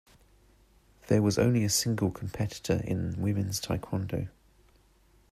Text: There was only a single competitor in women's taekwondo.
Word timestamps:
There 1.09 1.21
was 1.21 1.37
only 1.37 1.63
a 1.63 1.69
single 1.69 2.09
competitor 2.09 2.81
in 2.83 3.21
women's 3.21 3.61
taekwondo. 3.61 4.29